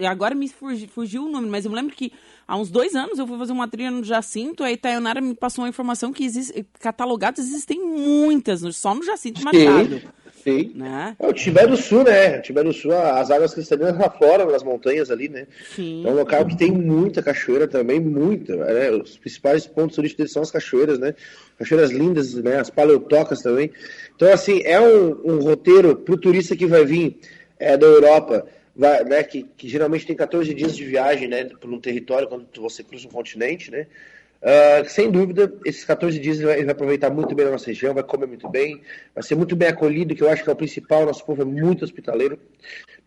Agora 0.08 0.32
me 0.32 0.48
fugiu, 0.48 0.88
fugiu 0.88 1.24
o 1.24 1.28
nome, 1.28 1.48
mas 1.48 1.64
eu 1.64 1.72
me 1.72 1.76
lembro 1.76 1.96
que 1.96 2.12
há 2.46 2.56
uns 2.56 2.70
dois 2.70 2.94
anos 2.94 3.18
eu 3.18 3.26
fui 3.26 3.36
fazer 3.36 3.52
uma 3.52 3.66
trilha 3.66 3.90
no 3.90 4.04
Jacinto, 4.04 4.62
aí 4.62 4.76
Taionara 4.76 5.20
me 5.20 5.34
passou 5.34 5.64
uma 5.64 5.68
informação 5.68 6.12
que 6.12 6.24
existe, 6.24 6.64
catalogadas 6.78 7.46
existem 7.46 7.80
muitas, 7.80 8.60
só 8.76 8.94
no 8.94 9.02
Jacinto 9.02 9.42
Machado. 9.42 9.98
Sim. 9.98 10.08
Sim. 10.42 10.72
Né? 10.74 11.16
É 11.18 11.26
o 11.26 11.32
Tibé 11.32 11.66
do 11.66 11.76
Sul, 11.76 12.02
né? 12.02 12.38
O 12.38 12.42
Tibé 12.42 12.64
do 12.64 12.72
Sul, 12.72 12.92
as 12.92 13.30
águas 13.30 13.54
cristalinas 13.54 13.96
lá 13.96 14.10
fora, 14.10 14.44
nas 14.44 14.62
montanhas 14.62 15.10
ali, 15.10 15.28
né? 15.28 15.46
Sim. 15.74 16.04
É 16.04 16.10
um 16.10 16.14
local 16.14 16.44
que 16.44 16.56
tem 16.56 16.70
muita 16.72 17.22
cachoeira 17.22 17.68
também, 17.68 18.00
muita. 18.00 18.56
Né? 18.56 18.90
Os 18.90 19.16
principais 19.16 19.66
pontos 19.66 19.94
turísticos 19.94 20.32
são 20.32 20.42
as 20.42 20.50
cachoeiras, 20.50 20.98
né? 20.98 21.14
Cachoeiras 21.58 21.90
lindas, 21.90 22.34
né? 22.34 22.58
As 22.58 22.70
paleotocas 22.70 23.40
também. 23.40 23.70
Então, 24.16 24.32
assim, 24.32 24.60
é 24.64 24.80
um, 24.80 25.20
um 25.24 25.38
roteiro 25.38 25.94
para 25.96 26.14
o 26.14 26.18
turista 26.18 26.56
que 26.56 26.66
vai 26.66 26.84
vir 26.84 27.18
é, 27.58 27.76
da 27.76 27.86
Europa, 27.86 28.44
vai, 28.74 29.04
né? 29.04 29.22
Que, 29.22 29.46
que 29.56 29.68
geralmente 29.68 30.06
tem 30.06 30.16
14 30.16 30.52
dias 30.52 30.76
de 30.76 30.84
viagem, 30.84 31.28
né? 31.28 31.44
Por 31.44 31.70
um 31.70 31.78
território, 31.78 32.26
quando 32.26 32.46
você 32.56 32.82
cruza 32.82 33.06
um 33.06 33.12
continente, 33.12 33.70
né? 33.70 33.86
Uh, 34.42 34.88
sem 34.88 35.08
dúvida, 35.08 35.54
esses 35.64 35.84
14 35.84 36.18
dias 36.18 36.38
ele 36.38 36.46
vai, 36.46 36.56
ele 36.56 36.64
vai, 36.64 36.72
aproveitar 36.72 37.10
muito 37.10 37.32
bem 37.32 37.46
a 37.46 37.50
nossa 37.52 37.66
região, 37.66 37.94
vai 37.94 38.02
comer 38.02 38.26
muito 38.26 38.48
bem, 38.48 38.82
vai 39.14 39.22
ser 39.22 39.36
muito 39.36 39.54
bem 39.54 39.68
acolhido, 39.68 40.16
que 40.16 40.22
eu 40.22 40.28
acho 40.28 40.42
que 40.42 40.50
é 40.50 40.52
o 40.52 40.56
principal. 40.56 41.06
Nosso 41.06 41.24
povo 41.24 41.42
é 41.42 41.44
muito 41.44 41.84
hospitaleiro. 41.84 42.36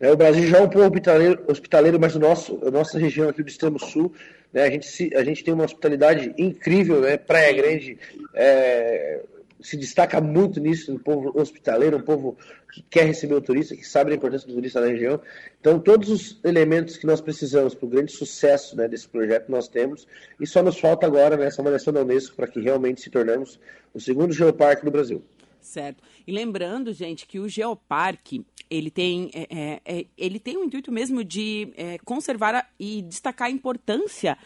Né? 0.00 0.10
O 0.10 0.16
Brasil 0.16 0.46
já 0.46 0.58
é 0.58 0.62
um 0.62 0.68
povo 0.68 0.86
hospitaleiro, 0.86 1.44
hospitaleiro 1.46 2.00
mas 2.00 2.16
o 2.16 2.18
nosso, 2.18 2.58
a 2.66 2.70
nossa 2.70 2.98
região 2.98 3.28
aqui 3.28 3.42
do 3.42 3.50
extremo 3.50 3.78
sul, 3.78 4.14
né? 4.50 4.62
a, 4.62 4.70
gente, 4.70 5.14
a 5.14 5.22
gente 5.22 5.44
tem 5.44 5.52
uma 5.52 5.64
hospitalidade 5.64 6.34
incrível, 6.38 7.02
né? 7.02 7.18
Praia 7.18 7.52
Grande. 7.52 7.98
É, 8.34 9.20
se 9.60 9.76
destaca 9.76 10.20
muito 10.20 10.60
nisso, 10.60 10.92
um 10.92 10.98
povo 10.98 11.32
hospitaleiro, 11.38 11.96
um 11.96 12.02
povo 12.02 12.36
que 12.72 12.82
quer 12.82 13.06
receber 13.06 13.34
o 13.34 13.40
turista, 13.40 13.76
que 13.76 13.86
sabe 13.86 14.12
a 14.12 14.16
importância 14.16 14.46
do 14.46 14.54
turista 14.54 14.80
na 14.80 14.88
região. 14.88 15.20
Então, 15.60 15.78
todos 15.78 16.08
os 16.08 16.40
elementos 16.44 16.96
que 16.96 17.06
nós 17.06 17.20
precisamos 17.20 17.74
para 17.74 17.86
o 17.86 17.88
grande 17.88 18.12
sucesso 18.12 18.76
né, 18.76 18.86
desse 18.86 19.08
projeto 19.08 19.48
nós 19.48 19.68
temos, 19.68 20.06
e 20.38 20.46
só 20.46 20.62
nos 20.62 20.78
falta 20.78 21.06
agora 21.06 21.36
nessa 21.36 21.62
né, 21.62 21.68
avaliação 21.68 21.92
da 21.92 22.02
Unesco 22.02 22.36
para 22.36 22.46
que 22.46 22.60
realmente 22.60 23.00
se 23.00 23.10
tornemos 23.10 23.58
o 23.94 24.00
segundo 24.00 24.32
geoparque 24.32 24.84
do 24.84 24.90
Brasil. 24.90 25.22
Certo. 25.66 26.02
E 26.26 26.32
lembrando, 26.32 26.92
gente, 26.92 27.26
que 27.26 27.40
o 27.40 27.48
Geoparque 27.48 28.46
ele 28.70 28.90
tem, 28.90 29.30
é, 29.34 29.46
é, 29.50 29.80
é, 29.84 30.06
ele 30.16 30.38
tem 30.38 30.56
o 30.56 30.64
intuito 30.64 30.90
mesmo 30.90 31.22
de 31.22 31.72
é, 31.76 31.98
conservar 31.98 32.54
a, 32.54 32.66
e 32.78 33.02
destacar 33.02 33.48
a 33.48 33.50
importância 33.50 34.38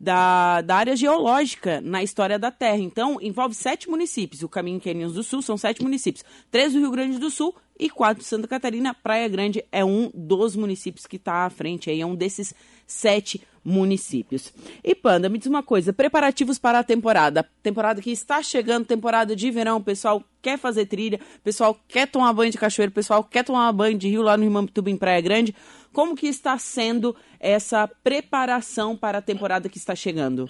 da, 0.00 0.60
da 0.62 0.76
área 0.76 0.96
geológica 0.96 1.80
na 1.80 2.02
história 2.02 2.38
da 2.38 2.50
Terra. 2.50 2.78
Então, 2.78 3.18
envolve 3.20 3.54
sete 3.54 3.88
municípios. 3.88 4.42
O 4.42 4.48
Caminho 4.48 4.80
Queninos 4.80 5.14
do 5.14 5.22
Sul 5.22 5.42
são 5.42 5.56
sete 5.56 5.82
municípios. 5.82 6.24
Três 6.50 6.72
do 6.72 6.78
Rio 6.80 6.90
Grande 6.90 7.18
do 7.18 7.30
Sul 7.30 7.54
e 7.78 7.88
quatro 7.88 8.22
de 8.22 8.28
Santa 8.28 8.48
Catarina. 8.48 8.94
Praia 8.94 9.28
Grande 9.28 9.64
é 9.70 9.84
um 9.84 10.10
dos 10.14 10.56
municípios 10.56 11.06
que 11.06 11.16
está 11.16 11.46
à 11.46 11.50
frente, 11.50 11.90
aí, 11.90 12.00
é 12.00 12.06
um 12.06 12.14
desses 12.14 12.54
sete 12.86 13.42
municípios. 13.64 14.52
E 14.82 14.94
Panda, 14.94 15.28
me 15.28 15.38
diz 15.38 15.46
uma 15.46 15.62
coisa, 15.62 15.92
preparativos 15.92 16.58
para 16.58 16.78
a 16.78 16.82
temporada. 16.82 17.46
Temporada 17.62 18.00
que 18.00 18.10
está 18.10 18.42
chegando, 18.42 18.86
temporada 18.86 19.36
de 19.36 19.50
verão, 19.50 19.76
o 19.76 19.84
pessoal 19.84 20.24
quer 20.40 20.58
fazer 20.58 20.86
trilha, 20.86 21.20
o 21.36 21.42
pessoal 21.42 21.78
quer 21.86 22.08
tomar 22.08 22.32
banho 22.32 22.50
de 22.50 22.58
cachoeira, 22.58 22.90
o 22.90 22.94
pessoal 22.94 23.22
quer 23.22 23.44
tomar 23.44 23.70
banho 23.72 23.98
de 23.98 24.08
rio 24.08 24.22
lá 24.22 24.36
no 24.36 24.44
Rimambituba, 24.44 24.90
em 24.90 24.96
Praia 24.96 25.20
Grande. 25.20 25.54
Como 25.92 26.16
que 26.16 26.26
está 26.26 26.56
sendo 26.58 27.14
essa 27.38 27.86
preparação 28.02 28.96
para 28.96 29.18
a 29.18 29.22
temporada 29.22 29.68
que 29.68 29.78
está 29.78 29.94
chegando? 29.94 30.48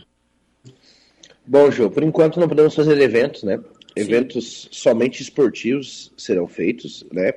Bom, 1.45 1.71
Ju, 1.71 1.91
por 1.91 2.03
enquanto 2.03 2.39
não 2.39 2.49
podemos 2.49 2.75
fazer 2.75 3.01
eventos, 3.01 3.43
né? 3.43 3.59
Eventos 4.01 4.63
Sim. 4.63 4.69
somente 4.73 5.23
esportivos 5.23 6.13
serão 6.17 6.47
feitos, 6.47 7.05
né? 7.13 7.33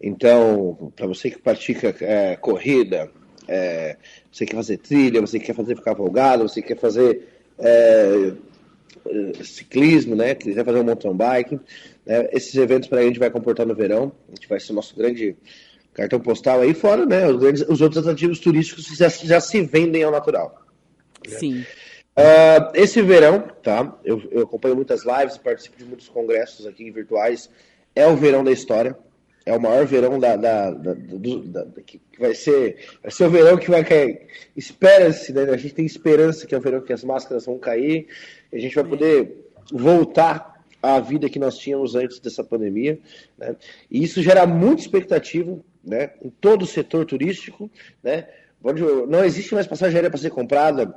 Então, 0.00 0.92
para 0.94 1.06
você 1.06 1.30
que 1.30 1.38
pratica 1.38 1.94
é, 2.00 2.36
corrida, 2.36 3.10
é, 3.48 3.96
você 4.30 4.44
quer 4.44 4.56
fazer 4.56 4.76
trilha, 4.78 5.20
você 5.20 5.38
quer 5.38 5.54
fazer 5.54 5.80
cavalgada, 5.80 6.42
você 6.42 6.60
quer 6.60 6.76
fazer 6.76 7.26
é, 7.58 8.32
ciclismo, 9.42 10.14
né? 10.14 10.34
Quiser 10.34 10.64
fazer 10.64 10.80
um 10.80 10.84
mountain 10.84 11.16
bike, 11.16 11.60
né? 12.04 12.28
esses 12.32 12.54
eventos 12.54 12.88
para 12.88 13.00
a 13.00 13.02
gente 13.02 13.18
vai 13.18 13.30
comportar 13.30 13.66
no 13.66 13.74
verão. 13.74 14.12
A 14.28 14.34
gente 14.34 14.48
vai 14.48 14.60
ser 14.60 14.72
o 14.72 14.74
nosso 14.74 14.94
grande 14.96 15.36
cartão 15.94 16.20
postal 16.20 16.60
aí 16.60 16.74
fora, 16.74 17.06
né? 17.06 17.26
Os, 17.26 17.38
grandes, 17.38 17.62
os 17.68 17.80
outros 17.80 17.98
atrativos 17.98 18.38
turísticos 18.38 18.86
já, 18.96 19.08
já 19.08 19.40
se 19.40 19.62
vendem 19.62 20.02
ao 20.02 20.12
natural. 20.12 20.62
Né? 21.26 21.66
Uh, 22.16 22.72
esse 22.72 23.02
verão, 23.02 23.42
tá? 23.62 23.94
Eu, 24.02 24.22
eu, 24.30 24.42
acompanho 24.44 24.74
muitas 24.74 25.04
lives, 25.04 25.36
participo 25.36 25.76
de 25.76 25.84
muitos 25.84 26.08
congressos 26.08 26.66
aqui 26.66 26.90
virtuais. 26.90 27.50
É 27.94 28.06
o 28.06 28.16
verão 28.16 28.42
da 28.42 28.50
história. 28.50 28.96
É 29.44 29.54
o 29.54 29.60
maior 29.60 29.86
verão 29.86 30.18
da, 30.18 30.34
da, 30.34 30.70
da, 30.70 30.94
da 30.94 31.82
que 31.82 32.00
vai 32.18 32.34
ser, 32.34 32.84
vai 33.02 33.12
ser 33.12 33.26
o 33.26 33.30
verão 33.30 33.58
que 33.58 33.70
vai 33.70 33.84
cair. 33.84 34.26
Espera-se, 34.56 35.32
né? 35.32 35.42
A 35.42 35.56
gente 35.58 35.74
tem 35.74 35.84
esperança 35.84 36.46
que 36.46 36.54
é 36.54 36.58
o 36.58 36.60
verão 36.60 36.80
que 36.80 36.92
as 36.92 37.04
máscaras 37.04 37.44
vão 37.44 37.58
cair. 37.58 38.08
A 38.52 38.58
gente 38.58 38.74
vai 38.74 38.84
poder 38.84 39.50
voltar 39.70 40.64
à 40.82 40.98
vida 40.98 41.28
que 41.28 41.38
nós 41.38 41.58
tínhamos 41.58 41.94
antes 41.94 42.18
dessa 42.18 42.42
pandemia. 42.42 42.98
Né? 43.38 43.54
E 43.90 44.02
isso 44.02 44.22
gera 44.22 44.46
muita 44.46 44.80
expectativa, 44.80 45.60
né? 45.84 46.10
Em 46.20 46.30
todo 46.30 46.62
o 46.62 46.66
setor 46.66 47.04
turístico, 47.04 47.70
né? 48.02 48.26
Onde 48.64 48.82
não 48.82 49.24
existe 49.24 49.54
mais 49.54 49.66
passagem 49.66 49.96
aérea 49.96 50.10
para 50.10 50.18
ser 50.18 50.30
comprada 50.30 50.92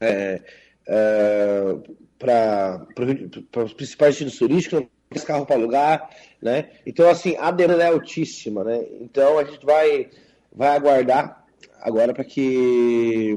é, 0.00 0.42
é, 0.86 1.74
para 2.18 2.86
os 3.64 3.72
principais 3.72 4.14
destinos 4.14 4.38
turísticos, 4.38 4.80
não 4.80 4.88
tem 5.10 5.22
carro 5.22 5.46
para 5.46 5.56
alugar, 5.56 6.10
né? 6.40 6.70
Então, 6.86 7.08
assim, 7.08 7.36
a 7.36 7.50
demanda 7.50 7.84
é 7.84 7.88
altíssima, 7.88 8.64
né? 8.64 8.84
Então, 9.00 9.38
a 9.38 9.44
gente 9.44 9.64
vai, 9.64 10.08
vai 10.52 10.76
aguardar 10.76 11.44
agora 11.80 12.12
para 12.12 12.24
que, 12.24 13.36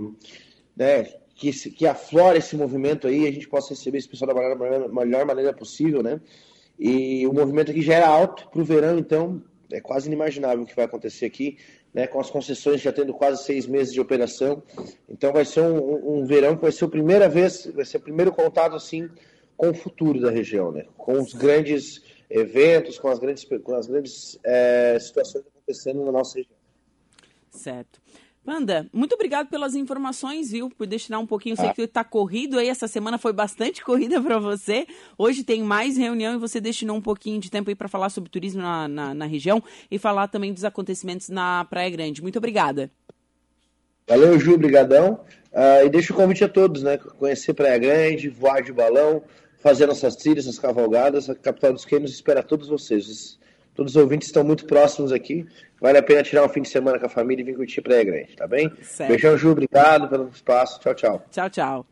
né, 0.76 1.04
que, 1.36 1.52
que 1.52 1.88
aflore 1.88 2.40
esse 2.40 2.56
movimento 2.56 3.08
aí, 3.08 3.28
a 3.28 3.32
gente 3.32 3.48
possa 3.48 3.70
receber 3.70 3.98
esse 3.98 4.10
pessoal 4.10 4.34
da 4.34 4.56
melhor, 4.56 4.90
melhor 4.90 5.26
maneira 5.26 5.54
possível, 5.54 6.02
né? 6.02 6.20
E 6.80 7.28
o 7.28 7.34
movimento 7.34 7.72
aqui 7.72 7.82
já 7.82 7.94
era 7.94 8.08
alto 8.08 8.50
para 8.50 8.62
o 8.62 8.66
verão, 8.66 8.98
então 8.98 9.44
é 9.72 9.80
quase 9.80 10.08
inimaginável 10.08 10.64
o 10.64 10.66
que 10.66 10.76
vai 10.76 10.86
acontecer 10.86 11.26
aqui 11.26 11.58
né, 11.94 12.08
com 12.08 12.20
as 12.20 12.30
concessões 12.30 12.82
já 12.82 12.92
tendo 12.92 13.14
quase 13.14 13.44
seis 13.44 13.68
meses 13.68 13.94
de 13.94 14.00
operação. 14.00 14.64
Então 15.10 15.32
vai 15.32 15.46
ser 15.46 15.62
um, 15.62 16.20
um, 16.20 16.26
verão 16.26 16.56
que 16.56 16.62
vai 16.62 16.72
ser 16.72 16.86
a 16.86 16.90
primeira 16.90 17.28
vez, 17.28 17.66
vai 17.74 17.86
ser 17.86 17.98
o 17.98 18.02
primeiro 18.02 18.32
contato 18.32 18.76
assim 18.76 19.10
com 19.58 19.70
o 19.70 19.74
futuro 19.74 20.20
da 20.20 20.32
região, 20.32 20.72
né, 20.72 20.86
com 20.98 21.14
os 21.14 21.34
grandes 21.34 22.02
eventos, 22.30 22.98
com 22.98 23.10
as 23.10 23.20
grandes, 23.20 23.46
com 23.46 23.76
as 23.76 23.88
grandes 23.88 24.40
é, 24.44 24.98
situações 25.00 25.46
acontecendo 25.46 26.04
na 26.04 26.12
nossa 26.12 26.38
região. 26.38 26.56
Certo. 27.52 28.02
Panda, 28.44 28.88
muito 28.92 29.14
obrigado 29.14 29.50
pelas 29.50 29.76
informações, 29.76 30.50
viu? 30.50 30.68
Por 30.70 30.88
destinar 30.88 31.20
um 31.20 31.28
pouquinho. 31.28 31.56
Sei 31.56 31.70
ah. 31.70 31.74
que 31.74 31.82
está 31.84 32.04
corrido 32.04 32.58
aí, 32.58 32.70
essa 32.70 32.88
semana 32.88 33.20
foi 33.20 33.32
bastante 33.32 33.84
corrida 33.86 34.20
para 34.20 34.40
você. 34.40 34.88
Hoje 35.16 35.44
tem 35.44 35.62
mais 35.62 35.96
reunião 35.96 36.34
e 36.34 36.40
você 36.40 36.60
destinou 36.60 36.98
um 36.98 37.02
pouquinho 37.02 37.40
de 37.40 37.52
tempo 37.52 37.70
aí 37.70 37.76
para 37.76 37.88
falar 37.88 38.10
sobre 38.10 38.32
turismo 38.32 38.62
na, 38.62 38.88
na, 38.88 39.14
na, 39.14 39.26
região 39.26 39.62
e 39.92 40.00
falar 40.00 40.28
também 40.28 40.52
dos 40.52 40.64
acontecimentos 40.64 41.30
na 41.30 41.66
Praia 41.66 41.90
Grande. 41.92 42.22
Muito 42.22 42.38
obrigada. 42.38 42.90
Valeu, 44.08 44.40
Ju, 44.40 44.58
brigadão. 44.58 45.20
Uh, 45.54 45.86
e 45.86 45.90
deixo 45.90 46.14
o 46.14 46.16
convite 46.16 46.44
a 46.44 46.50
todos, 46.50 46.82
né? 46.82 46.98
Conhecer 46.98 47.54
Praia 47.54 47.78
Grande, 47.78 48.28
voar 48.28 48.64
de 48.64 48.74
balão, 48.74 49.22
fazer 49.60 49.86
nossas 49.86 50.16
trilhas, 50.16 50.48
nossas 50.48 50.60
cavalgadas. 50.60 51.30
A 51.30 51.36
capital 51.36 51.74
dos 51.74 51.86
Quêios 51.86 52.12
espera 52.12 52.42
todos 52.42 52.68
vocês. 52.68 53.38
Todos 53.76 53.96
os 53.96 54.02
ouvintes 54.02 54.28
estão 54.28 54.44
muito 54.44 54.66
próximos 54.66 55.12
aqui. 55.12 55.46
Vale 55.80 55.98
a 55.98 56.04
pena 56.04 56.22
tirar 56.22 56.46
um 56.46 56.50
fim 56.50 56.62
de 56.62 56.70
semana 56.70 57.00
com 57.00 57.06
a 57.08 57.10
família 57.10 57.42
e 57.42 57.46
vir 57.46 57.56
curtir 57.56 57.82
Praia 57.82 58.04
Grande, 58.04 58.36
tá 58.36 58.48
bem? 58.48 58.72
Certo. 58.84 59.10
Beijão, 59.10 59.38
Ju. 59.38 59.52
Obrigado 59.52 60.08
pelo 60.08 60.30
espaço. 60.30 60.80
Tchau, 60.80 60.94
tchau. 60.94 61.26
Tchau, 61.32 61.50
tchau. 61.50 61.86